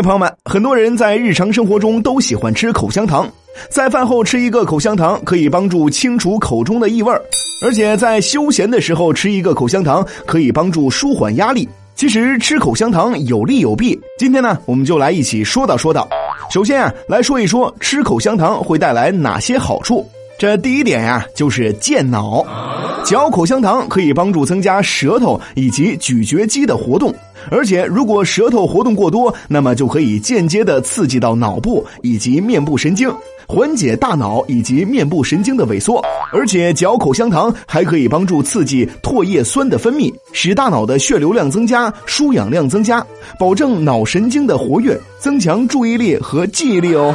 [0.00, 3.28] 朋友们，很多人在日常生活中都喜欢吃口香糖，
[3.68, 7.12] 在饭后吃一个口香糖可以帮助清除口中的异味
[7.64, 11.68] 而且在休闲的时候吃一个口香糖可以帮助舒缓压力。
[11.94, 16.08] 其实吃口香糖有利有弊，今天呢，我们就来一起说道说道。
[16.50, 20.08] 首先啊，来说一说吃口香糖会带来哪些好处。
[20.42, 22.44] 这第一点呀，就是健脑。
[23.04, 27.14] 嚼口香糖可以帮助增加舌头以及咀嚼肌的活动，
[27.48, 33.08] 而且如果舌头活动过多，那么就可以间接的刺激到脑部以及面部神经，
[33.46, 36.04] 缓解大脑以及面部神经的萎缩。
[36.32, 43.00] 而且嚼口香糖还可以帮助刺激唾液酸的分泌，使大脑的血流量增加，输氧量增加，
[43.38, 47.14] 保证脑神经的活跃，增强注意力和记忆力哦。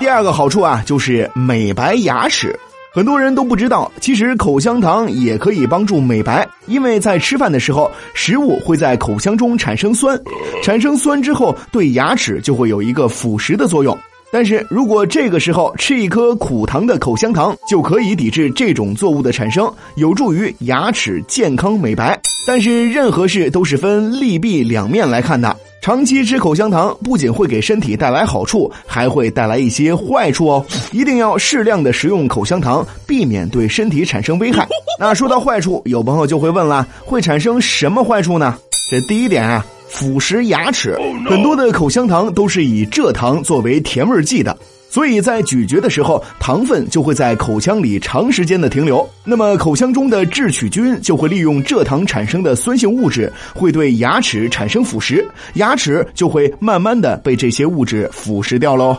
[0.00, 2.58] 第二个好处啊，就是美白牙齿。
[2.92, 10.20] 很多人都不知道，其实口香糖也可以帮助美白，因为在吃饭的时候，食物会在口腔中产生酸，
[10.62, 13.96] 产生酸之后，对牙齿就会有一个腐蚀的作用。
[14.32, 22.20] 但是如果这个时候吃一颗苦糖的口香糖，就可以抵制这种作物的产生，有助于牙齿健康美白。
[22.46, 25.56] 但是任何事都是分利弊两面来看的。
[25.84, 30.64] 长期吃口香糖不仅会给身体带来好处，还会带来一些坏处哦。
[30.92, 34.66] 一定要适量的食用口香糖，避免对身体产生危害。
[34.98, 38.56] 那说到坏处，有朋友就会问了，会产生什么坏处呢？
[38.90, 40.98] 这第一点啊，腐蚀牙齿。
[41.28, 44.56] 很多的口香糖都是以蔗糖作为甜味剂的。
[44.94, 58.96] 所以在咀嚼的时候，糖分就会在口腔里长时间的停留，那么口腔中的制取菌就会利用蔗糖产生的酸性物质，会对牙齿产生腐蚀，牙齿就会慢慢的被这些物质腐蚀掉喽。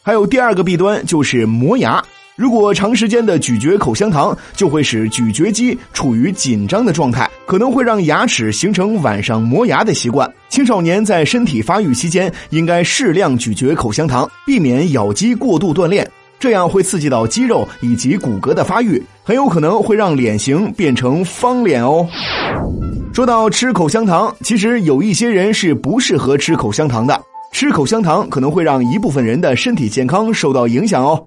[0.00, 2.00] 还有第二个弊端就是磨牙。
[2.34, 10.30] 如果长时间的咀嚼口香糖，就会使咀嚼肌处于紧张的状态，可能会让牙齿形成晚上磨牙的习惯。
[10.48, 16.10] 青少年在身体发育期间，应该适量咀嚼口香糖，避免咬肌过度锻炼，
[16.40, 22.08] 这样会刺激到肌肉以及骨骼的发育，很有可能会让脸型变成方脸哦。
[23.12, 27.20] 说到吃口香糖，其实有一些人是不适合吃口香糖的，
[27.52, 31.22] 吃口香糖可能会让一部分人的身体健康受到影响哦。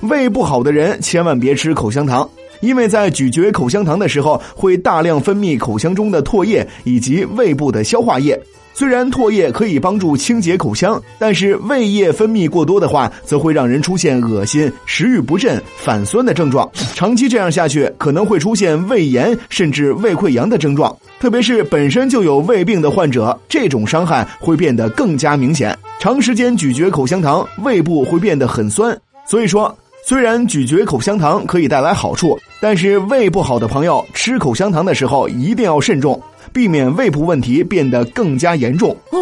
[0.00, 2.28] 胃不好的人千万别吃口香糖，
[2.60, 8.38] 因为在咀嚼口香糖的时候会大量分泌口腔中的唾液以及胃部的消化液。
[8.72, 16.70] 虽然唾液可以帮助清洁口腔，但是胃液分泌过多的话，则会让人出现恶心、食欲不振、反酸的症状。
[16.94, 20.96] 长期这样下去，可能会出现胃炎甚至胃溃疡的症状。
[21.18, 25.76] 特别是本身就有胃病的患者，这种伤害会变得更加明显。
[25.98, 28.96] 长时间咀嚼口香糖，胃部会变得很酸。
[29.30, 29.72] 所以说。
[30.02, 36.20] 虽然咀嚼口香糖可以带来好处，但是胃不好的朋友吃口香糖的时候一定要慎重，
[36.54, 38.96] 避免胃部问题变得更加严重。
[39.12, 39.18] 哦。